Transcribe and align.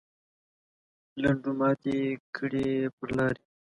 لنډو 1.21 1.51
ماتې 1.59 1.97
کړې 2.35 2.67
پر 2.97 3.09
لارې. 3.17 3.43